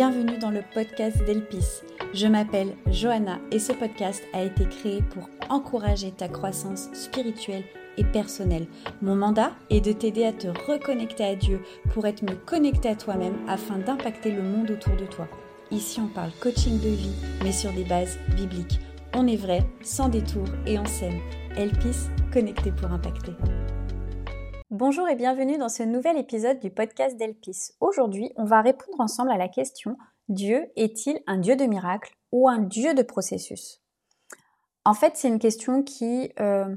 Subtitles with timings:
[0.00, 1.82] Bienvenue dans le podcast d'Elpis.
[2.14, 7.64] Je m'appelle Johanna et ce podcast a été créé pour encourager ta croissance spirituelle
[7.98, 8.66] et personnelle.
[9.02, 11.60] Mon mandat est de t'aider à te reconnecter à Dieu
[11.92, 15.28] pour être mieux connecté à toi-même afin d'impacter le monde autour de toi.
[15.70, 17.14] Ici, on parle coaching de vie,
[17.44, 18.80] mais sur des bases bibliques.
[19.14, 21.20] On est vrai, sans détour et on s'aime.
[21.58, 23.32] Elpis, connecté pour impacter.
[24.70, 27.72] Bonjour et bienvenue dans ce nouvel épisode du podcast d'Elpis.
[27.80, 29.96] Aujourd'hui, on va répondre ensemble à la question
[30.28, 33.82] Dieu est-il un Dieu de miracle ou un Dieu de processus?
[34.84, 36.76] En fait, c'est une question qui, euh, je ne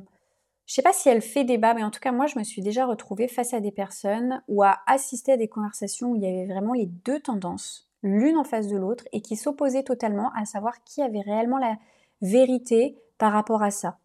[0.66, 2.88] sais pas si elle fait débat, mais en tout cas, moi, je me suis déjà
[2.88, 6.52] retrouvée face à des personnes ou à assister à des conversations où il y avait
[6.52, 10.84] vraiment les deux tendances, l'une en face de l'autre, et qui s'opposaient totalement à savoir
[10.84, 11.78] qui avait réellement la
[12.22, 14.00] vérité par rapport à ça.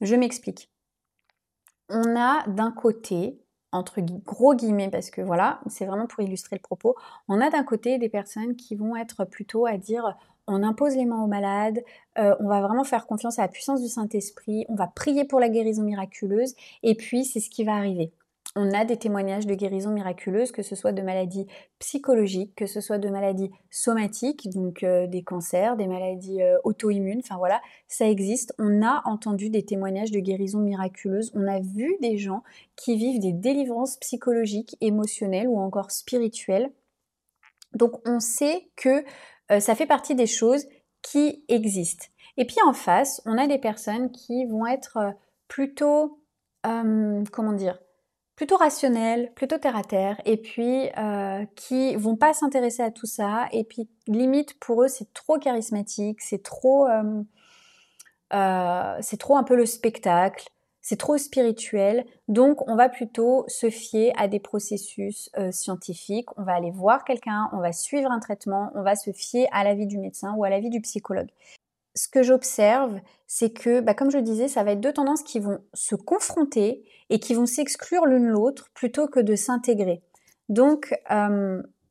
[0.00, 0.70] Je m'explique
[1.88, 3.38] on a d'un côté,
[3.72, 6.94] entre gros guillemets, parce que voilà, c'est vraiment pour illustrer le propos,
[7.28, 11.06] on a d'un côté des personnes qui vont être plutôt à dire on impose les
[11.06, 11.82] mains aux malades,
[12.18, 15.40] euh, on va vraiment faire confiance à la puissance du Saint-Esprit, on va prier pour
[15.40, 18.12] la guérison miraculeuse, et puis c'est ce qui va arriver
[18.56, 21.46] on a des témoignages de guérison miraculeuse, que ce soit de maladies
[21.80, 27.20] psychologiques, que ce soit de maladies somatiques, donc euh, des cancers, des maladies euh, auto-immunes,
[27.24, 28.54] enfin voilà, ça existe.
[28.58, 32.44] On a entendu des témoignages de guérison miraculeuse, on a vu des gens
[32.76, 36.70] qui vivent des délivrances psychologiques, émotionnelles ou encore spirituelles.
[37.74, 39.04] Donc on sait que
[39.50, 40.66] euh, ça fait partie des choses
[41.02, 42.06] qui existent.
[42.36, 44.98] Et puis en face, on a des personnes qui vont être
[45.48, 46.20] plutôt,
[46.62, 47.78] comment dire,
[48.36, 53.06] plutôt rationnels, plutôt terre à terre, et puis euh, qui vont pas s'intéresser à tout
[53.06, 57.22] ça, et puis limite pour eux c'est trop charismatique, c'est trop, euh,
[58.32, 60.48] euh, c'est trop un peu le spectacle,
[60.82, 66.42] c'est trop spirituel, donc on va plutôt se fier à des processus euh, scientifiques, on
[66.42, 69.86] va aller voir quelqu'un, on va suivre un traitement, on va se fier à l'avis
[69.86, 71.30] du médecin ou à l'avis du psychologue
[71.94, 75.40] ce que j'observe, c'est que, bah, comme je disais, ça va être deux tendances qui
[75.40, 80.02] vont se confronter et qui vont s'exclure l'une l'autre plutôt que de s'intégrer.
[80.48, 80.94] Donc,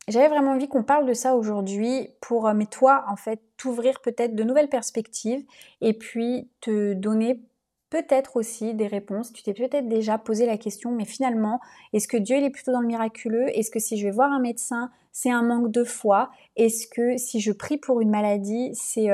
[0.07, 4.35] j'avais vraiment envie qu'on parle de ça aujourd'hui pour, mais toi, en fait, t'ouvrir peut-être
[4.35, 5.43] de nouvelles perspectives
[5.81, 7.41] et puis te donner
[7.89, 9.31] peut-être aussi des réponses.
[9.31, 11.59] Tu t'es peut-être déjà posé la question, mais finalement,
[11.93, 13.47] est-ce que Dieu il est plutôt dans le miraculeux?
[13.57, 16.31] Est-ce que si je vais voir un médecin, c'est un manque de foi?
[16.55, 19.09] Est-ce que si je prie pour une maladie, c'est...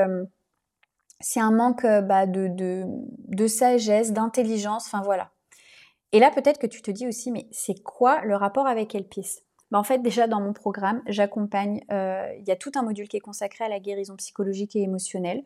[1.20, 5.30] c'est un manque euh, bah, de, de, sagesse, d'intelligence, enfin voilà.
[6.12, 9.40] Et là, peut-être que tu te dis aussi, mais c'est quoi le rapport avec Elpis?
[9.70, 13.06] Bah, En fait, déjà dans mon programme, j'accompagne, euh, il y a tout un module
[13.06, 15.42] qui est consacré à la guérison psychologique et émotionnelle,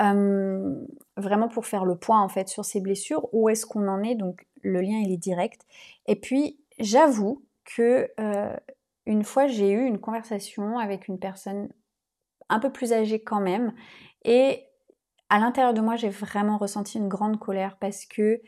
[0.00, 0.74] euh,
[1.16, 4.14] vraiment pour faire le point en fait sur ces blessures, où est-ce qu'on en est,
[4.14, 5.62] donc le lien il est direct.
[6.06, 8.08] Et puis, j'avoue que
[9.06, 11.70] une fois, j'ai eu une conversation avec une personne
[12.50, 13.72] un peu plus âgée quand même,
[14.24, 14.67] et
[15.30, 18.40] à l'intérieur de moi, j'ai vraiment ressenti une grande colère parce que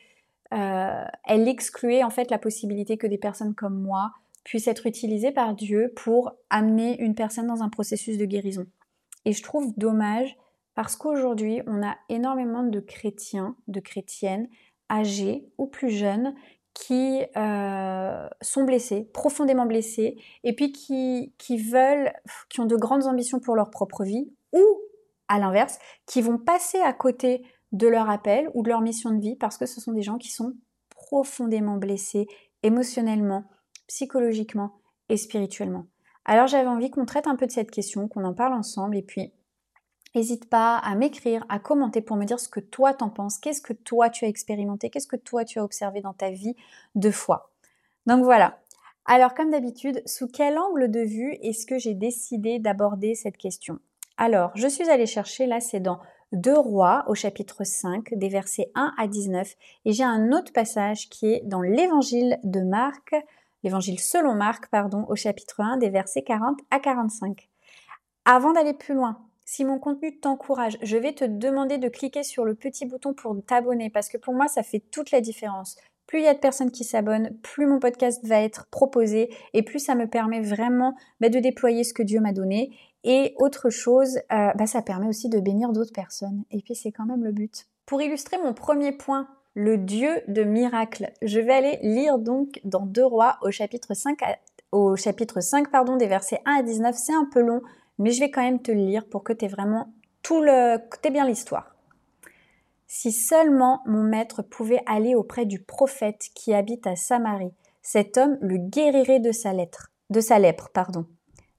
[0.53, 4.13] euh, elle excluait en fait la possibilité que des personnes comme moi
[4.45, 8.67] puissent être utilisées par Dieu pour amener une personne dans un processus de guérison.
[9.25, 10.37] Et je trouve dommage
[10.75, 14.49] parce qu'aujourd'hui, on a énormément de chrétiens, de chrétiennes
[14.91, 16.35] âgés ou plus jeunes
[16.73, 22.13] qui euh, sont blessés, profondément blessés, et puis qui, qui veulent,
[22.49, 24.65] qui ont de grandes ambitions pour leur propre vie, ou
[25.31, 27.43] à l'inverse, qui vont passer à côté
[27.73, 30.19] de leur appel ou de leur mission de vie parce que ce sont des gens
[30.19, 30.55] qui sont
[30.91, 32.27] profondément blessés
[32.63, 33.45] émotionnellement,
[33.87, 34.73] psychologiquement
[35.09, 35.87] et spirituellement.
[36.25, 39.03] Alors j'avais envie qu'on traite un peu de cette question, qu'on en parle ensemble et
[39.03, 39.33] puis
[40.15, 43.63] n'hésite pas à m'écrire, à commenter pour me dire ce que toi t'en penses, qu'est-ce
[43.63, 46.57] que toi tu as expérimenté, qu'est-ce que toi tu as observé dans ta vie
[46.97, 47.53] de foi?
[48.07, 48.59] Donc voilà.
[49.05, 53.79] Alors comme d'habitude, sous quel angle de vue est-ce que j'ai décidé d'aborder cette question?
[54.21, 55.99] Alors, je suis allée chercher, là c'est dans
[56.33, 61.09] Deux Rois au chapitre 5, des versets 1 à 19, et j'ai un autre passage
[61.09, 63.15] qui est dans l'évangile de Marc,
[63.63, 67.49] l'évangile selon Marc, pardon, au chapitre 1, des versets 40 à 45.
[68.27, 72.45] Avant d'aller plus loin, si mon contenu t'encourage, je vais te demander de cliquer sur
[72.45, 75.77] le petit bouton pour t'abonner parce que pour moi, ça fait toute la différence.
[76.11, 79.63] Plus il y a de personnes qui s'abonnent, plus mon podcast va être proposé et
[79.63, 82.73] plus ça me permet vraiment bah, de déployer ce que Dieu m'a donné
[83.05, 86.43] et autre chose, euh, bah, ça permet aussi de bénir d'autres personnes.
[86.51, 87.69] Et puis c'est quand même le but.
[87.87, 92.87] Pour illustrer mon premier point, le Dieu de miracles, je vais aller lire donc dans
[92.87, 94.19] Deux Rois au chapitre 5,
[94.73, 96.97] au chapitre 5 pardon, des versets 1 à 19.
[96.97, 97.63] C'est un peu long,
[97.99, 99.93] mais je vais quand même te le lire pour que tu aies vraiment
[100.25, 101.77] tout le, que bien l'histoire.
[102.93, 108.37] Si seulement mon maître pouvait aller auprès du prophète qui habite à Samarie, cet homme
[108.41, 111.07] le guérirait de sa lèpre, pardon.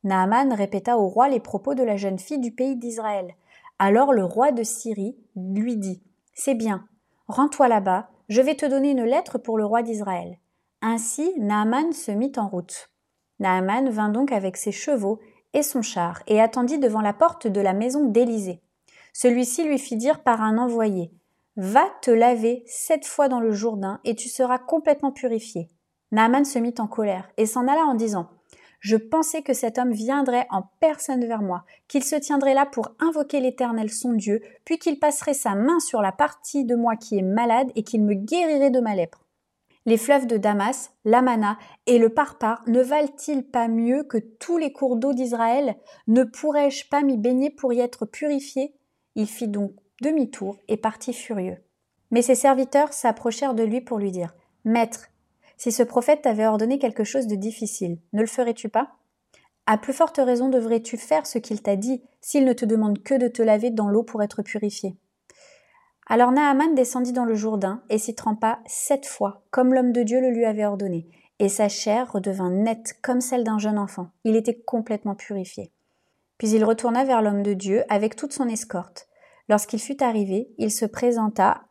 [0.03, 3.33] Naaman répéta au roi les propos de la jeune fille du pays d'Israël.
[3.79, 6.85] Alors le roi de Syrie lui dit C'est bien,
[7.29, 10.37] rends-toi là-bas, je vais te donner une lettre pour le roi d'Israël.
[10.81, 12.89] Ainsi Naaman se mit en route.
[13.39, 15.21] Naaman vint donc avec ses chevaux
[15.53, 18.61] et son char et attendit devant la porte de la maison d'Élysée.
[19.13, 21.09] Celui-ci lui fit dire par un envoyé
[21.63, 25.69] Va te laver sept fois dans le Jourdain et tu seras complètement purifié.
[26.11, 28.31] Naaman se mit en colère et s'en alla en disant
[28.79, 32.95] Je pensais que cet homme viendrait en personne vers moi, qu'il se tiendrait là pour
[32.99, 37.19] invoquer l'Éternel son Dieu, puis qu'il passerait sa main sur la partie de moi qui
[37.19, 39.23] est malade et qu'il me guérirait de ma lèpre.
[39.85, 44.73] Les fleuves de Damas, l'Amana et le Parpar ne valent-ils pas mieux que tous les
[44.73, 45.75] cours d'eau d'Israël?
[46.07, 48.73] Ne pourrais-je pas m'y baigner pour y être purifié?
[49.13, 51.57] Il fit donc demi-tour et partit furieux.
[52.11, 55.07] Mais ses serviteurs s'approchèrent de lui pour lui dire Maître,
[55.57, 58.91] si ce prophète t'avait ordonné quelque chose de difficile, ne le ferais-tu pas?
[59.67, 63.13] À plus forte raison devrais-tu faire ce qu'il t'a dit s'il ne te demande que
[63.13, 64.97] de te laver dans l'eau pour être purifié.
[66.07, 70.19] Alors Naaman descendit dans le Jourdain et s'y trempa sept fois, comme l'homme de Dieu
[70.19, 71.07] le lui avait ordonné,
[71.39, 74.09] et sa chair redevint nette comme celle d'un jeune enfant.
[74.23, 75.71] Il était complètement purifié.
[76.37, 79.07] Puis il retourna vers l'homme de Dieu avec toute son escorte.
[79.49, 81.61] Lorsqu'il fut arrivé, il se présenta,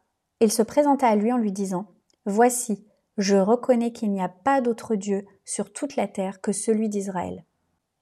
[0.40, 1.86] il se présenta à lui en lui disant
[2.26, 2.86] Voici,
[3.16, 7.44] je reconnais qu'il n'y a pas d'autre Dieu sur toute la terre que celui d'Israël.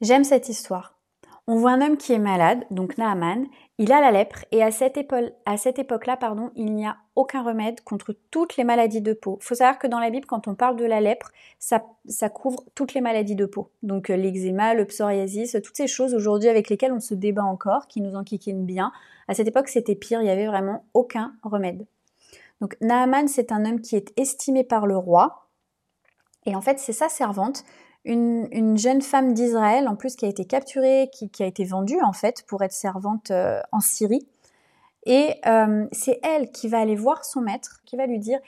[0.00, 0.97] J'aime cette histoire.
[1.50, 3.46] On voit un homme qui est malade, donc Naaman,
[3.78, 8.14] il a la lèpre et à cette, époque-là, pardon, il n'y a aucun remède contre
[8.30, 9.38] toutes les maladies de peau.
[9.40, 11.80] Il faut savoir que dans la Bible, quand on parle de la lèpre, ça,
[12.28, 13.70] couvre toutes les maladies de peau.
[13.82, 17.86] Donc euh, l'eczéma, le psoriasis, toutes ces choses aujourd'hui avec lesquelles on se débat encore,
[17.88, 18.92] qui nous enquiquinent bien.
[19.26, 21.86] À cette époque, c'était pire, il n'y avait vraiment aucun remède.
[22.60, 25.48] Donc Naaman, c'est un homme qui est estimé par le roi.
[26.44, 27.64] Et en fait, c'est sa servante
[28.04, 32.12] une, jeune femme d'Israël, en plus qui a été capturée, qui, a été vendue en
[32.12, 34.26] fait pour être servante euh, en Syrie.
[35.04, 38.38] Et euh, c'est elle qui va aller voir son maître, qui va lui dire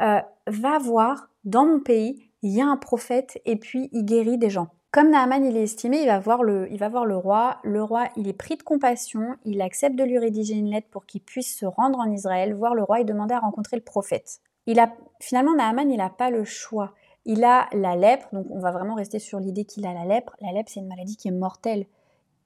[0.00, 4.38] euh, Va voir, dans mon pays, il y a un prophète et puis il guérit
[4.38, 4.68] des gens.
[4.92, 7.58] Comme Naaman il est estimé, il va, voir le, il va voir le roi.
[7.64, 11.04] Le roi, il est pris de compassion, il accepte de lui rédiger une lettre pour
[11.04, 14.40] qu'il puisse se rendre en Israël, voir le roi et demander à rencontrer le prophète.
[14.66, 16.94] Il a, finalement, Naaman, il n'a pas le choix.
[17.28, 20.36] Il a la lèpre, donc on va vraiment rester sur l'idée qu'il a la lèpre.
[20.40, 21.86] La lèpre, c'est une maladie qui est mortelle.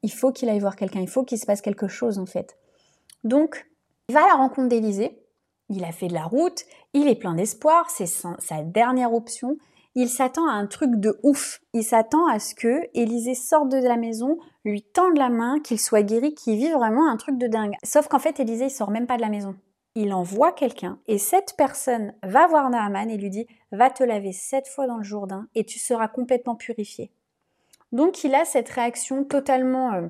[0.02, 2.56] Il faut qu'il aille voir quelqu'un, il faut qu'il se passe quelque chose en fait.
[3.22, 3.70] Donc,
[4.08, 5.22] il va à la rencontre d'Élisée.
[5.68, 9.56] Il a fait de la route, il est plein d'espoir, c'est sa dernière option.
[9.94, 11.60] Il s'attend à un truc de ouf.
[11.74, 15.78] Il s'attend à ce que Élisée sorte de la maison, lui tende la main, qu'il
[15.78, 17.74] soit guéri, qu'il vive vraiment un truc de dingue.
[17.84, 19.54] Sauf qu'en fait, Élisée, il sort même pas de la maison
[19.94, 24.32] il envoie quelqu'un et cette personne va voir Naaman et lui dit va te laver
[24.32, 27.10] sept fois dans le Jourdain et tu seras complètement purifié.
[27.92, 30.08] Donc il a cette réaction totalement euh,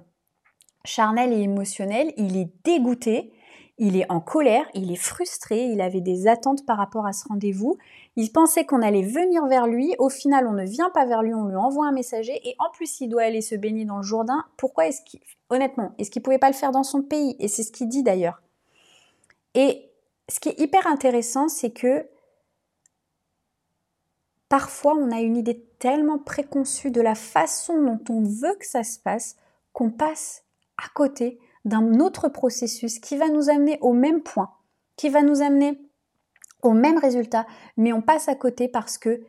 [0.85, 3.33] charnelle et émotionnelle, il est dégoûté,
[3.79, 7.27] il est en colère, il est frustré, il avait des attentes par rapport à ce
[7.29, 7.79] rendez-vous,
[8.17, 11.33] il pensait qu'on allait venir vers lui, au final on ne vient pas vers lui,
[11.33, 14.03] on lui envoie un messager et en plus il doit aller se baigner dans le
[14.03, 14.45] Jourdain.
[14.59, 17.35] Pourquoi est-ce qu'il honnêtement, est-ce qu'il pouvait pas le faire dans son pays?
[17.39, 18.43] Et c'est ce qu'il dit d'ailleurs.
[19.55, 19.91] Et
[20.29, 22.07] ce qui est hyper intéressant, c'est que
[24.49, 28.83] parfois on a une idée tellement préconçue de la façon dont on veut que ça
[28.83, 29.37] se passe
[29.73, 30.45] qu'on passe
[30.77, 34.51] à côté d'un autre processus qui va nous amener au même point,
[34.97, 35.81] qui va nous amener
[36.63, 39.23] au même résultat, mais on passe à côté parce que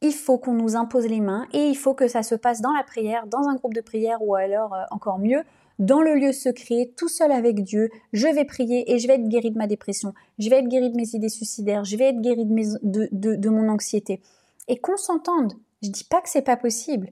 [0.00, 2.72] il faut qu'on nous impose les mains et il faut que ça se passe dans
[2.72, 5.42] la prière, dans un groupe de prière ou alors euh, encore mieux,
[5.78, 9.28] dans le lieu secret, tout seul avec Dieu, je vais prier et je vais être
[9.28, 12.20] guéri de ma dépression, je vais être guéri de mes idées suicidaires, je vais être
[12.20, 14.20] guéri de, mon anxiété.
[14.68, 17.10] Et qu'on s'entende, je dis pas que c'est pas possible,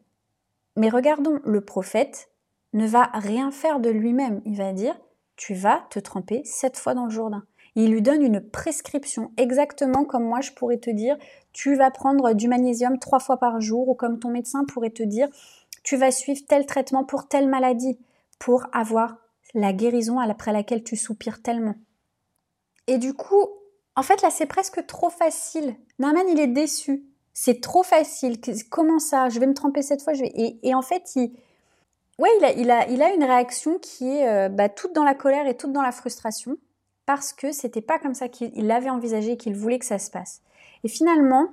[0.76, 2.30] mais regardons, le prophète
[2.72, 4.98] ne va rien faire de lui-même, il va dire,
[5.36, 7.44] tu vas te tremper sept fois dans le Jourdain.
[7.74, 11.16] Il lui donne une prescription, exactement comme moi je pourrais te dire,
[11.52, 15.02] tu vas prendre du magnésium trois fois par jour, ou comme ton médecin pourrait te
[15.02, 15.28] dire,
[15.82, 17.98] tu vas suivre tel traitement pour telle maladie
[18.42, 19.18] pour avoir
[19.54, 21.76] la guérison après laquelle tu soupires tellement.
[22.88, 23.46] Et du coup,
[23.94, 25.76] en fait, là, c'est presque trop facile.
[26.00, 27.04] Naaman, il est déçu.
[27.32, 28.40] C'est trop facile.
[28.68, 29.28] Comment ça?
[29.28, 30.14] Je vais me tremper cette fois.
[30.16, 31.30] Et, en fait, il,
[32.18, 35.72] ouais, il a une réaction qui est euh, bah, toute dans la colère et toute
[35.72, 36.56] dans la frustration
[37.06, 40.42] parce que c'était pas comme ça qu'il l'avait envisagé, qu'il voulait que ça se passe.
[40.82, 41.50] Et finalement,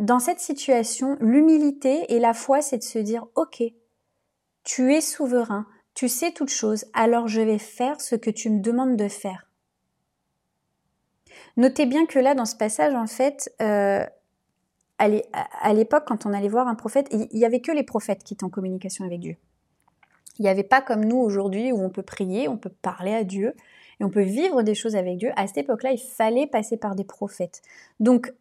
[0.00, 3.62] dans cette situation, l'humilité et la foi, c'est de se dire, ok,
[4.64, 8.60] tu es souverain, tu sais toutes choses, alors je vais faire ce que tu me
[8.60, 9.48] demandes de faire.
[11.56, 14.04] Notez bien que là, dans ce passage, en fait, euh,
[14.98, 18.34] à l'époque, quand on allait voir un prophète, il y avait que les prophètes qui
[18.34, 19.36] étaient en communication avec Dieu.
[20.38, 23.22] Il n'y avait pas comme nous aujourd'hui où on peut prier, on peut parler à
[23.22, 23.54] Dieu
[24.00, 25.30] et on peut vivre des choses avec Dieu.
[25.36, 27.62] À cette époque-là, il fallait passer par des prophètes.
[28.00, 28.32] Donc,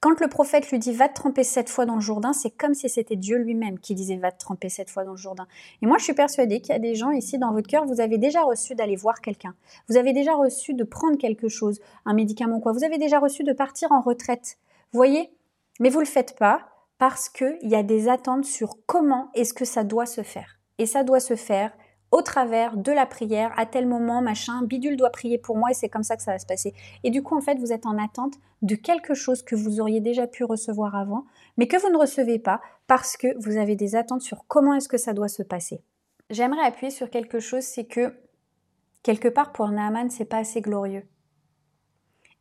[0.00, 2.74] quand le prophète lui dit va te tremper sept fois dans le Jourdain, c'est comme
[2.74, 5.46] si c'était Dieu lui-même qui disait va te tremper sept fois dans le Jourdain.
[5.80, 8.00] Et moi, je suis persuadée qu'il y a des gens ici dans votre cœur, vous
[8.00, 9.54] avez déjà reçu d'aller voir quelqu'un.
[9.88, 12.72] Vous avez déjà reçu de prendre quelque chose, un médicament quoi.
[12.72, 14.58] Vous avez déjà reçu de partir en retraite.
[14.92, 15.30] Vous voyez?
[15.80, 19.64] Mais vous le faites pas parce qu'il y a des attentes sur comment est-ce que
[19.64, 20.58] ça doit se faire.
[20.78, 21.72] Et ça doit se faire
[22.12, 25.74] au travers de la prière, à tel moment, machin, bidule doit prier pour moi et
[25.74, 26.74] c'est comme ça que ça va se passer.
[27.04, 30.00] Et du coup, en fait, vous êtes en attente de quelque chose que vous auriez
[30.00, 31.24] déjà pu recevoir avant,
[31.56, 34.90] mais que vous ne recevez pas parce que vous avez des attentes sur comment est-ce
[34.90, 35.82] que ça doit se passer.
[36.28, 38.14] J'aimerais appuyer sur quelque chose, c'est que
[39.02, 41.06] quelque part pour Naaman, c'est pas assez glorieux.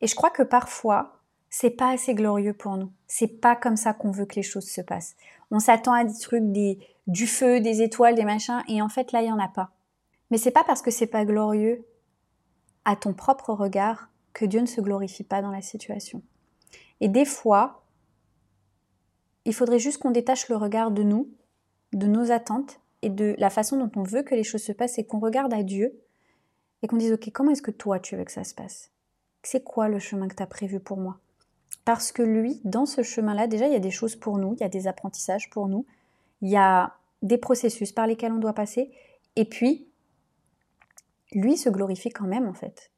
[0.01, 1.20] Et je crois que parfois,
[1.53, 2.91] c'est pas assez glorieux pour nous.
[3.08, 5.15] C'est pas comme ça qu'on veut que les choses se passent.
[5.51, 9.12] On s'attend à des trucs, des, du feu, des étoiles, des machins, et en fait
[9.12, 9.72] là, il y en a pas.
[10.31, 11.86] Mais c'est pas parce que c'est pas glorieux
[12.86, 16.24] à ton propre regard que Dieu ne se glorifie pas dans la situation.
[17.01, 17.84] Et des fois,
[19.43, 21.29] il faudrait juste qu'on détache le regard de nous,
[21.91, 24.98] de nos attentes et de la façon dont on veut que les choses se passent
[25.00, 26.00] et qu'on regarde à Dieu
[26.81, 28.89] et qu'on dise, OK, comment est-ce que toi tu veux que ça se passe?
[29.43, 31.20] C'est quoi le chemin que tu as prévu pour moi?
[31.85, 34.61] Parce que lui, dans ce chemin-là, déjà, il y a des choses pour nous, il
[34.61, 35.85] y a des apprentissages pour nous,
[36.41, 38.91] il y a des processus par lesquels on doit passer,
[39.35, 39.88] et puis,
[41.31, 42.91] lui se glorifie quand même, en fait.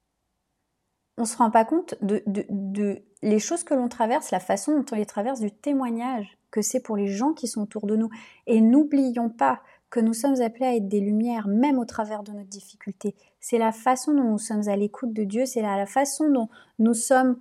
[1.18, 4.76] On ne se rend pas compte de, de, les choses que l'on traverse, la façon
[4.76, 7.96] dont on les traverse, du témoignage que c'est pour les gens qui sont autour de
[7.96, 8.10] nous.
[8.48, 9.62] Et n'oublions pas
[9.92, 13.16] que nous sommes appelés à être des lumières, même au travers de notre difficultés.
[13.40, 16.50] C'est la façon dont nous sommes à l'écoute de Dieu, c'est la façon dont
[16.80, 17.38] nous sommes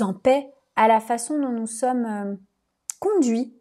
[0.00, 2.34] en paix à la façon dont nous sommes euh,
[3.00, 3.54] conduits,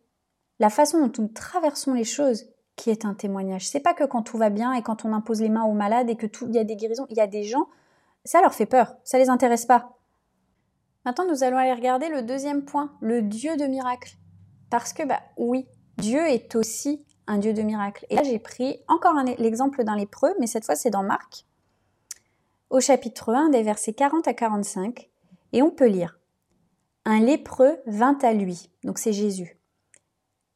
[0.59, 2.45] la façon dont nous traversons les choses
[2.77, 3.67] qui est un témoignage.
[3.67, 6.09] C'est pas que quand tout va bien et quand on impose les mains aux malades
[6.09, 7.67] et que tout, il y a des guérisons, il y a des gens,
[8.23, 9.97] ça leur fait peur, ça les intéresse pas.
[11.03, 14.15] Maintenant, nous allons aller regarder le deuxième point, le Dieu de miracle.
[14.69, 18.05] Parce que, bah oui, Dieu est aussi un Dieu de miracle.
[18.09, 21.45] Et là, j'ai pris encore l'exemple d'un lépreux, mais cette fois, c'est dans Marc,
[22.69, 25.09] au chapitre 1, des versets 40 à 45,
[25.51, 26.18] et on peut lire
[27.05, 29.59] un lépreux vint à lui, donc c'est Jésus.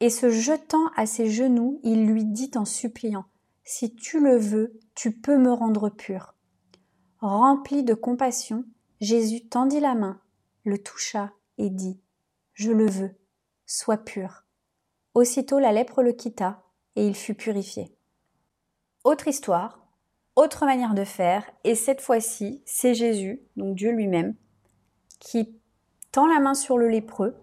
[0.00, 3.24] Et se jetant à ses genoux, il lui dit en suppliant,
[3.64, 6.34] Si tu le veux, tu peux me rendre pur.
[7.20, 8.64] Rempli de compassion,
[9.00, 10.20] Jésus tendit la main,
[10.64, 12.00] le toucha et dit,
[12.52, 13.16] Je le veux,
[13.66, 14.44] sois pur.
[15.14, 16.62] Aussitôt la lèpre le quitta,
[16.96, 17.96] et il fut purifié.
[19.04, 19.86] Autre histoire,
[20.36, 24.34] autre manière de faire, et cette fois-ci, c'est Jésus, donc Dieu lui-même,
[25.20, 25.58] qui
[26.14, 27.34] tend la main sur le lépreux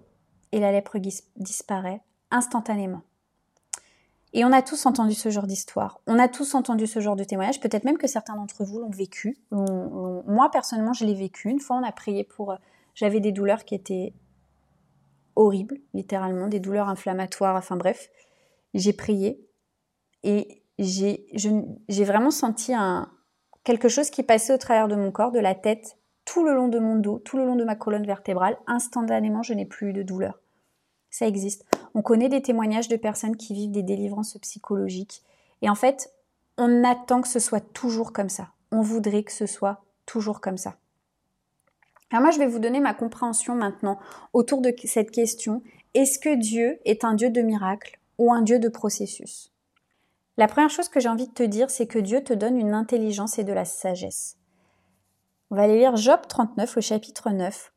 [0.54, 0.98] et la lèpre
[1.36, 2.02] disparaît
[2.32, 3.02] instantanément.
[4.32, 6.00] Et on a tous entendu ce genre d'histoire.
[6.08, 7.60] On a tous entendu ce genre de témoignage.
[7.60, 9.38] Peut-être même que certains d'entre vous l'ont vécu.
[9.52, 11.50] moi, personnellement, je l'ai vécu.
[11.50, 12.54] Une fois, on a prié pour...
[12.54, 12.56] Euh,
[12.96, 14.14] j'avais des douleurs qui étaient
[15.36, 17.58] horribles, littéralement, des douleurs inflammatoires.
[17.58, 18.10] Enfin bref,
[18.74, 19.46] j'ai prié.
[20.24, 21.26] Et j'ai
[22.06, 22.72] vraiment senti
[23.66, 26.68] quelque chose qui passait au travers de mon corps, de la tête tout le long
[26.68, 30.04] de mon dos, tout le long de ma colonne vertébrale, instantanément, je n'ai plus de
[30.04, 30.40] douleur.
[31.10, 31.66] Ça existe.
[31.94, 35.24] On connaît des témoignages de personnes qui vivent des délivrances psychologiques.
[35.62, 36.14] Et en fait,
[36.58, 38.50] on attend que ce soit toujours comme ça.
[38.72, 40.76] On voudrait que ce soit toujours comme ça.
[42.12, 44.00] Alors moi, je vais vous donner ma compréhension maintenant
[44.34, 45.62] autour de cette question.
[45.94, 49.52] Est-ce que Dieu est un Dieu de miracles ou un Dieu de processus?
[50.38, 52.74] La première chose que j'ai envie de te dire, c'est que Dieu te donne une
[52.74, 54.38] intelligence et de la sagesse.
[55.54, 57.74] On va aller lire Job 39 au chapitre 9.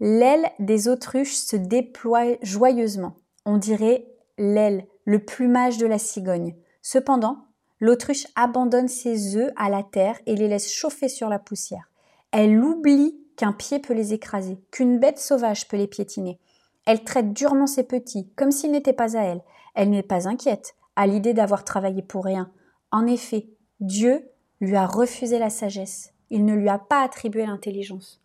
[0.00, 3.16] L'aile des autruches se déploie joyeusement.
[3.46, 6.54] On dirait l'aile, le plumage de la cigogne.
[6.82, 7.38] Cependant,
[7.80, 11.90] l'autruche abandonne ses œufs à la terre et les laisse chauffer sur la poussière.
[12.32, 16.38] Elle oublie qu'un pied peut les écraser, qu'une bête sauvage peut les piétiner.
[16.84, 19.42] Elle traite durement ses petits, comme s'ils n'étaient pas à elle.
[19.74, 22.52] Elle n'est pas inquiète à l'idée d'avoir travaillé pour rien.
[22.90, 23.48] En effet,
[23.80, 24.28] Dieu
[24.60, 28.20] lui a refusé la sagesse il ne lui a pas attribué l'intelligence.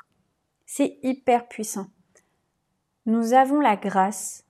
[0.65, 1.85] C'est hyper puissant.
[3.05, 4.45] Nous avons la grâce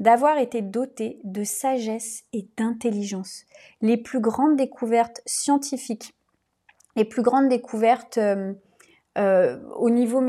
[0.00, 3.44] d'avoir été dotés de sagesse et d'intelligence.
[3.82, 6.14] Les plus grandes découvertes scientifiques,
[6.96, 8.54] les plus grandes découvertes euh,
[9.18, 10.22] euh, au niveau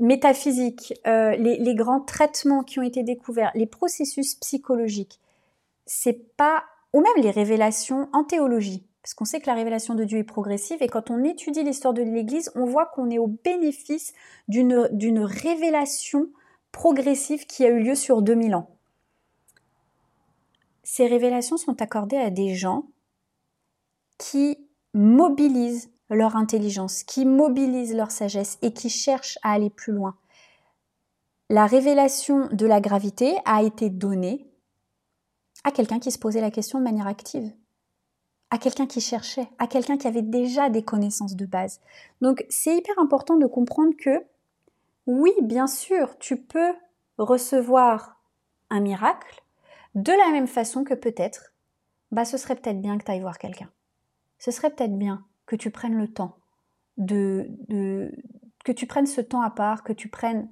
[0.00, 5.20] métaphysique, euh, les, les, grands traitements qui ont été découverts, les processus psychologiques,
[5.86, 10.04] c'est pas, ou même les révélations en théologie, parce qu'on sait que la révélation de
[10.04, 13.28] Dieu est progressive et quand on étudie l'histoire de l'Église, on voit qu'on est au
[13.28, 14.12] bénéfice
[14.48, 16.28] d'une révélation
[16.72, 18.76] progressive qui a eu lieu sur 2000 ans.
[20.82, 22.88] Ces révélations sont accordées à des gens
[24.18, 24.58] qui
[24.92, 30.16] mobilisent leur intelligence, qui mobilisent leur sagesse et qui cherchent à aller plus loin.
[31.48, 34.46] La révélation de la gravité a été donnée
[35.64, 37.52] à quelqu'un qui se posait la question de manière active,
[38.50, 41.80] à quelqu'un qui cherchait, à quelqu'un qui avait déjà des connaissances de base.
[42.20, 44.24] Donc c'est hyper important de comprendre que
[45.06, 46.72] oui, bien sûr, tu peux
[47.18, 48.20] recevoir
[48.70, 49.42] un miracle
[49.94, 51.52] de la même façon que peut-être,
[52.12, 53.70] bah ce serait peut-être bien que tu ailles voir quelqu'un.
[54.38, 56.36] Ce serait peut-être bien que tu prennes le temps
[56.96, 58.12] de, de,
[58.64, 60.48] que tu prennes ce temps à part, que tu prennes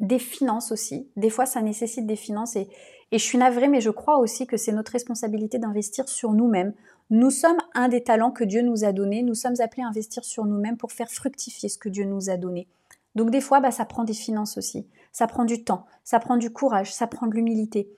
[0.00, 1.08] des finances aussi.
[1.16, 2.68] Des fois, ça nécessite des finances et,
[3.10, 6.74] et je suis navrée, mais je crois aussi que c'est notre responsabilité d'investir sur nous-mêmes.
[7.10, 9.22] Nous sommes un des talents que Dieu nous a donnés.
[9.22, 12.36] Nous sommes appelés à investir sur nous-mêmes pour faire fructifier ce que Dieu nous a
[12.36, 12.68] donné.
[13.14, 14.86] Donc des fois, bah, ça prend des finances aussi.
[15.12, 17.90] Ça prend du temps, ça prend du courage, ça prend de l'humilité.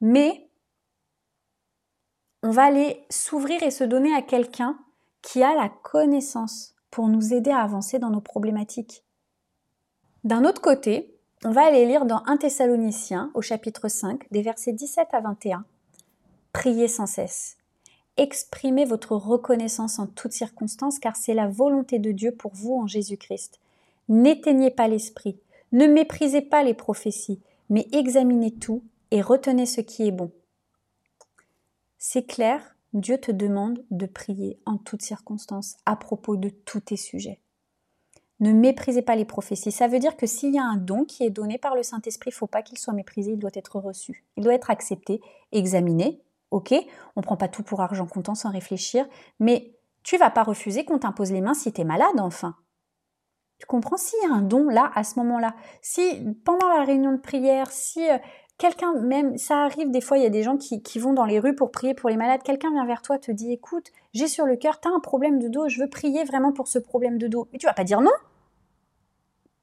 [0.00, 0.48] Mais
[2.42, 4.78] on va aller s'ouvrir et se donner à quelqu'un
[5.22, 9.02] qui a la connaissance pour nous aider à avancer dans nos problématiques.
[10.24, 14.72] D'un autre côté, on va aller lire dans 1 Thessaloniciens au chapitre 5 des versets
[14.72, 15.64] 17 à 21.
[16.52, 17.56] Priez sans cesse.
[18.16, 22.88] Exprimez votre reconnaissance en toutes circonstances car c'est la volonté de Dieu pour vous en
[22.88, 23.60] Jésus-Christ.
[24.08, 25.38] N'éteignez pas l'esprit,
[25.70, 27.40] ne méprisez pas les prophéties,
[27.70, 30.32] mais examinez tout et retenez ce qui est bon.
[31.98, 36.96] C'est clair, Dieu te demande de prier en toutes circonstances à propos de tous tes
[36.96, 37.38] sujets.
[38.40, 39.72] Ne méprisez pas les prophéties.
[39.72, 42.30] Ça veut dire que s'il y a un don qui est donné par le Saint-Esprit,
[42.30, 44.24] il ne faut pas qu'il soit méprisé, il doit être reçu.
[44.36, 45.20] Il doit être accepté,
[45.52, 46.22] examiné.
[46.50, 46.72] Ok,
[47.14, 49.06] on ne prend pas tout pour argent comptant sans réfléchir,
[49.38, 52.56] mais tu vas pas refuser qu'on t'impose les mains si tu es malade, enfin.
[53.58, 53.96] Tu comprends?
[53.96, 57.70] S'il y a un don là, à ce moment-là, si pendant la réunion de prière,
[57.70, 58.16] si euh,
[58.58, 61.38] quelqu'un, même ça arrive des fois, il y a des gens qui, vont dans les
[61.38, 64.44] rues pour prier pour les malades, quelqu'un vient vers toi, te dit écoute, j'ai sur
[64.44, 67.18] le cœur, tu as un problème de dos, je veux prier vraiment pour ce problème
[67.18, 67.48] de dos.
[67.52, 68.12] Mais tu vas pas dire non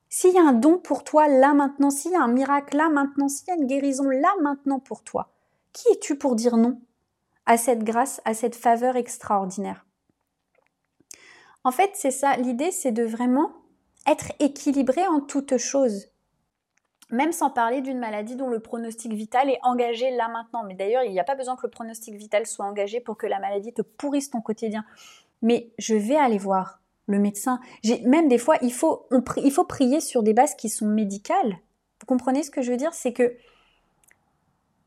[0.10, 2.90] S'il y a un don pour toi là maintenant, s'il y a un miracle là
[2.90, 5.30] maintenant, s'il y a une guérison là maintenant pour toi,
[5.74, 6.80] qui es-tu pour dire non
[7.46, 9.86] à cette grâce, à cette faveur extraordinaire?
[11.64, 13.52] En fait, c'est ça, l'idée c'est de vraiment
[14.08, 16.08] être équilibré en toutes choses.
[17.16, 20.66] Même sans parler d'une maladie dont le pronostic vital est engagé là maintenant.
[20.66, 23.26] Mais d'ailleurs, il n'y a pas besoin que le pronostic vital soit engagé pour que
[23.26, 24.84] la maladie te pourrisse ton quotidien.
[25.42, 27.62] Mais je vais aller voir le médecin.
[28.04, 31.58] Même des fois, il faut, il faut prier sur des bases qui sont médicales.
[32.02, 32.94] Vous comprenez ce que je veux dire?
[32.94, 33.38] C'est que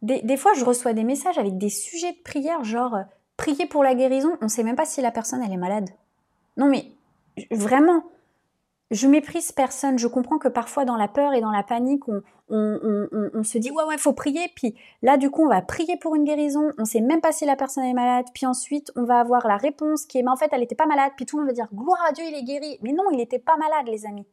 [0.02, 3.02] des, des, fois, je reçois des messages avec des sujets de prière, genre euh,
[3.38, 4.36] prier pour la guérison.
[4.42, 5.88] On ne sait même pas si la personne elle est malade.
[6.58, 6.92] Non mais
[7.50, 8.04] vraiment,
[8.90, 9.98] je méprise personne.
[9.98, 12.04] Je comprends que parfois dans la peur et dans la panique,
[12.48, 14.50] on, se dit ouais ouais faut prier.
[14.54, 16.72] Puis là du coup on va prier pour une guérison.
[16.78, 18.26] On sait même pas si la personne est malade.
[18.34, 20.86] Puis ensuite on va avoir la réponse qui est mais en fait elle n'était pas
[20.86, 21.12] malade.
[21.16, 22.78] Puis tout le monde va dire gloire à Dieu il est guéri.
[22.82, 24.26] Mais non il n'était pas malade les amis.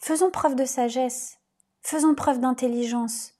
[0.00, 1.38] Faisons preuve de sagesse.
[1.82, 3.32] Faisons preuve d'intelligence.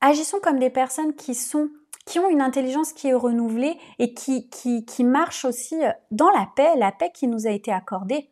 [0.00, 1.68] Agissons comme des personnes qui sont
[2.10, 6.30] qui ont une intelligence qui est renouvelée et qui, qui, qui marche aussi euh, dans
[6.30, 8.28] la paix, la paix qui nous a été accordée.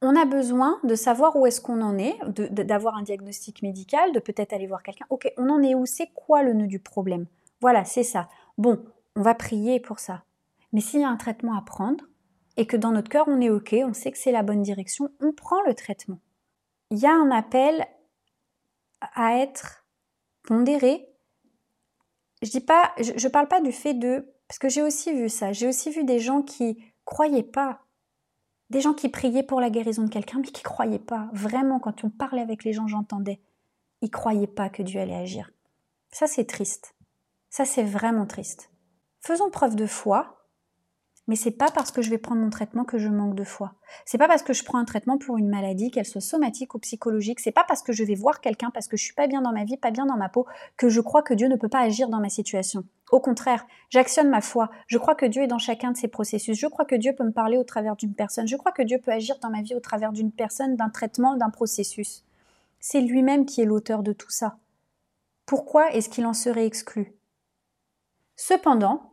[0.00, 2.16] On a besoin de savoir où est-ce qu'on en est,
[2.50, 5.04] d'avoir un diagnostic médical, de peut-être aller voir quelqu'un.
[5.10, 5.84] Ok, on en est où?
[5.84, 7.26] C'est quoi le nœud du problème?
[7.60, 8.30] Voilà, c'est ça.
[8.56, 8.82] Bon,
[9.16, 10.22] on va prier pour ça.
[10.72, 12.06] Mais s'il y a un traitement à prendre
[12.56, 15.10] et que dans notre cœur on est ok, on sait que c'est la bonne direction,
[15.20, 16.20] on prend le traitement.
[16.90, 17.84] Il y a un appel
[19.14, 19.84] à être
[20.42, 21.09] pondéré,
[22.42, 25.52] je dis pas, je, parle pas du fait de, parce que j'ai aussi vu ça,
[25.52, 27.80] j'ai aussi vu des gens qui croyaient pas,
[28.70, 31.28] des gens qui priaient pour la guérison de quelqu'un, mais qui croyaient pas.
[31.32, 33.40] Vraiment, quand on parlait avec les gens, j'entendais,
[34.00, 35.50] ils croyaient pas que Dieu allait agir.
[36.12, 36.94] Ça, c'est triste.
[37.50, 38.70] Ça, c'est vraiment triste.
[39.20, 40.39] Faisons preuve de foi,
[41.30, 43.74] mais c'est pas parce que je vais prendre mon traitement que je manque de foi.
[44.04, 46.80] C'est pas parce que je prends un traitement pour une maladie, qu'elle soit somatique ou
[46.80, 47.38] psychologique.
[47.38, 49.52] C'est pas parce que je vais voir quelqu'un parce que je suis pas bien dans
[49.52, 50.44] ma vie, pas bien dans ma peau,
[50.76, 52.82] que je crois que Dieu ne peut pas agir dans ma situation.
[53.12, 54.72] Au contraire, j'actionne ma foi.
[54.88, 56.58] Je crois que Dieu est dans chacun de ces processus.
[56.58, 58.48] Je crois que Dieu peut me parler au travers d'une personne.
[58.48, 61.36] Je crois que Dieu peut agir dans ma vie au travers d'une personne, d'un traitement,
[61.36, 62.24] d'un processus.
[62.80, 64.56] C'est lui-même qui est l'auteur de tout ça.
[65.46, 67.14] Pourquoi est-ce qu'il en serait exclu?
[68.34, 69.09] Cependant,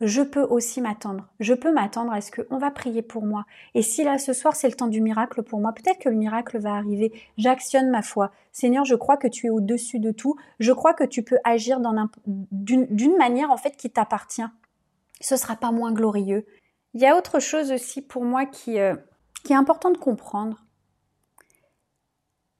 [0.00, 1.28] je peux aussi m'attendre.
[1.38, 3.44] Je peux m'attendre à ce qu'on va prier pour moi.
[3.74, 6.16] Et si là, ce soir, c'est le temps du miracle pour moi, peut-être que le
[6.16, 7.12] miracle va arriver.
[7.38, 8.32] J'actionne ma foi.
[8.52, 10.36] Seigneur, je crois que tu es au-dessus de tout.
[10.58, 11.78] Je crois que tu peux agir
[12.26, 14.42] d'une manière, en fait, qui t'appartient.
[15.20, 16.44] Ce sera pas moins glorieux.
[16.94, 18.96] Il y a autre chose aussi pour moi euh,
[19.44, 20.64] qui est important de comprendre.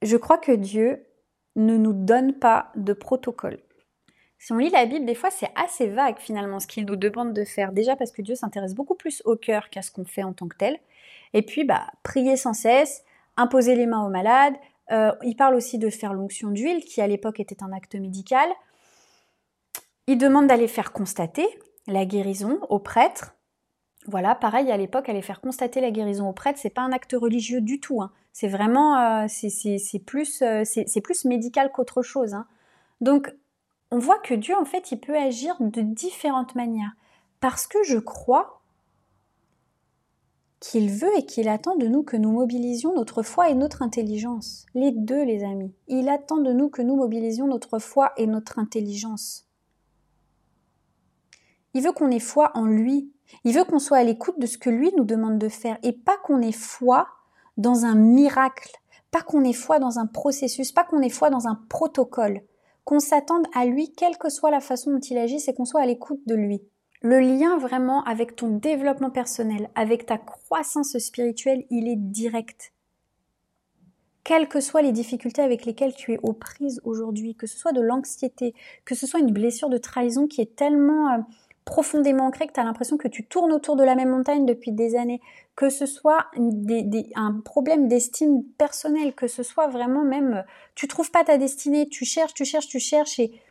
[0.01, 1.05] je crois que Dieu
[1.55, 3.59] ne nous donne pas de protocole.
[4.45, 7.33] Si on lit la Bible, des fois, c'est assez vague finalement ce qu'il nous demande
[7.33, 7.71] de faire.
[7.71, 10.47] Déjà parce que Dieu s'intéresse beaucoup plus au cœur qu'à ce qu'on fait en tant
[10.47, 10.77] que tel.
[11.33, 13.03] Et puis, bah, prier sans cesse,
[13.37, 14.53] imposer les mains aux malades.
[14.91, 18.47] Euh, il parle aussi de faire l'onction d'huile, qui à l'époque était un acte médical.
[20.05, 21.47] Il demande d'aller faire constater
[21.87, 23.33] la guérison aux prêtres.
[24.05, 27.15] Voilà, pareil, à l'époque, aller faire constater la guérison aux prêtres, c'est pas un acte
[27.19, 27.99] religieux du tout.
[28.03, 28.11] Hein.
[28.31, 30.61] C'est vraiment, euh, c'est plus, euh,
[31.03, 32.35] plus médical qu'autre chose.
[32.35, 32.45] Hein.
[33.01, 33.33] Donc,
[33.91, 36.95] on voit que Dieu, en fait, il peut agir de différentes manières.
[37.39, 38.61] Parce que je crois
[40.59, 44.65] qu'il veut et qu'il attend de nous que nous mobilisions notre foi et notre intelligence.
[44.73, 45.73] Les deux, les amis.
[45.87, 49.47] Il attend de nous que nous mobilisions notre foi et notre intelligence.
[51.75, 53.11] Il veut qu'on ait foi en lui.
[53.43, 55.91] Il veut qu'on soit à l'écoute de ce que lui nous demande de faire et
[55.91, 57.07] pas qu'on ait foi
[57.57, 58.71] dans un miracle,
[59.11, 62.41] pas qu'on ait foi dans un processus, pas qu'on ait foi dans un protocole,
[62.85, 65.81] qu'on s'attende à lui quelle que soit la façon dont il agit, c'est qu'on soit
[65.81, 66.61] à l'écoute de lui.
[67.01, 72.73] Le lien vraiment avec ton développement personnel, avec ta croissance spirituelle, il est direct.
[74.23, 77.73] Quelles que soient les difficultés avec lesquelles tu es aux prises aujourd'hui, que ce soit
[77.73, 81.17] de l'anxiété, que ce soit une blessure de trahison qui est tellement euh,
[81.65, 84.71] profondément ancrée que tu as l'impression que tu tournes autour de la même montagne depuis
[84.71, 85.19] des années,
[85.55, 86.27] que ce soit
[87.15, 92.05] un problème d'estime personnelle, que ce soit vraiment même, tu trouves pas ta destinée, tu
[92.05, 93.41] cherches, tu cherches, tu cherches et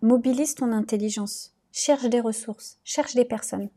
[0.00, 3.68] mobilise ton intelligence, cherche des ressources, cherche des personnes.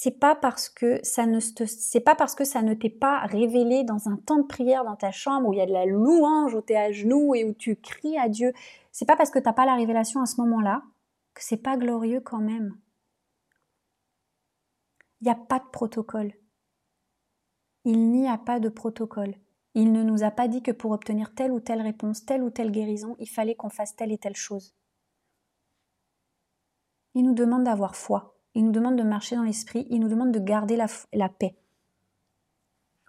[0.00, 3.82] C'est pas parce que ça ne c'est pas parce que ça ne t'est pas révélé
[3.82, 6.54] dans un temps de prière dans ta chambre où il y a de la louange,
[6.54, 8.52] où tu es à genoux et où tu cries à Dieu.
[8.92, 10.84] C'est pas parce que t'as pas la révélation à ce moment-là
[11.34, 12.78] que c'est pas glorieux quand même.
[15.20, 16.32] Il n'y a pas de protocole.
[17.84, 19.34] Il n'y a pas de protocole.
[19.74, 22.50] Il ne nous a pas dit que pour obtenir telle ou telle réponse, telle ou
[22.50, 24.76] telle guérison, il fallait qu'on fasse telle et telle chose.
[27.14, 30.32] Il nous demande d'avoir foi, il nous demande de marcher dans l'esprit, il nous demande
[30.32, 31.54] de garder la, paix.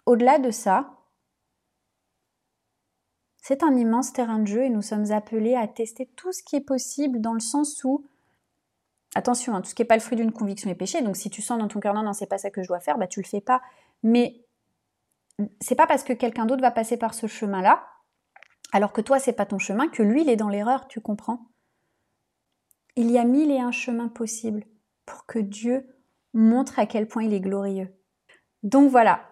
[0.06, 0.96] Au-delà de ça,
[3.36, 6.54] c'est un immense terrain de jeu et nous sommes appelés à tester tout ce qui
[6.54, 8.06] est possible dans le sens où,
[9.16, 11.30] attention, hein, tout ce qui n'est pas le fruit d'une conviction est péché, donc si
[11.30, 13.08] tu sens dans ton cœur non, non, c'est pas ça que je dois faire, bah
[13.08, 13.60] tu le fais pas.
[14.04, 14.44] Mais
[15.60, 17.84] c'est pas parce que quelqu'un d'autre va passer par ce chemin-là,
[18.70, 21.48] alors que toi c'est pas ton chemin, que lui il est dans l'erreur, tu comprends?
[22.94, 24.64] Il y a mille et un chemins possibles
[25.26, 25.86] que Dieu
[26.34, 27.88] montre à quel point il est glorieux.
[28.62, 29.22] Donc voilà,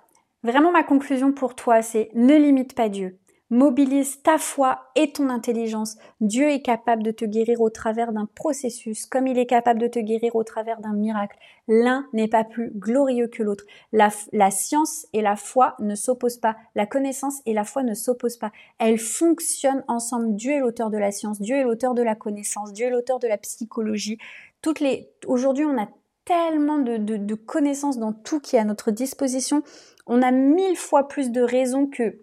[0.42, 3.18] vraiment ma conclusion pour toi c'est ne limite pas Dieu.
[3.50, 5.96] Mobilise ta foi et ton intelligence.
[6.20, 9.86] Dieu est capable de te guérir au travers d'un processus, comme il est capable de
[9.86, 11.38] te guérir au travers d'un miracle.
[11.66, 13.64] L'un n'est pas plus glorieux que l'autre.
[13.90, 16.56] La, la, science et la foi ne s'opposent pas.
[16.74, 18.52] La connaissance et la foi ne s'opposent pas.
[18.78, 20.34] Elles fonctionnent ensemble.
[20.36, 21.40] Dieu est l'auteur de la science.
[21.40, 22.74] Dieu est l'auteur de la connaissance.
[22.74, 24.18] Dieu est l'auteur de la psychologie.
[24.62, 25.88] Toutes les, aujourd'hui, on a
[26.24, 29.62] tellement de, connaissances dans tout qui est à notre disposition.
[30.06, 32.18] On a mille fois plus de raisons que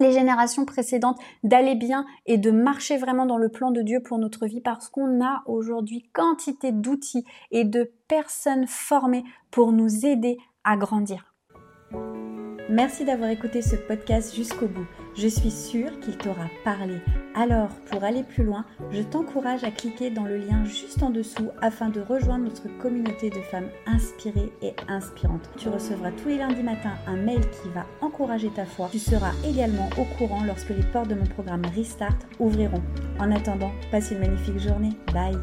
[0.00, 4.18] les générations précédentes d'aller bien et de marcher vraiment dans le plan de Dieu pour
[4.18, 10.36] notre vie parce qu'on a aujourd'hui quantité d'outils et de personnes formées pour nous aider
[10.64, 11.32] à grandir.
[12.68, 14.86] Merci d'avoir écouté ce podcast jusqu'au bout.
[15.16, 16.96] Je suis sûre qu'il t'aura parlé.
[17.36, 21.50] Alors, pour aller plus loin, je t'encourage à cliquer dans le lien juste en dessous
[21.62, 25.48] afin de rejoindre notre communauté de femmes inspirées et inspirantes.
[25.56, 28.88] Tu recevras tous les lundis matins un mail qui va encourager ta foi.
[28.90, 32.82] Tu seras également au courant lorsque les portes de mon programme Restart ouvriront.
[33.20, 34.92] En attendant, passe une magnifique journée.
[35.12, 35.38] Bye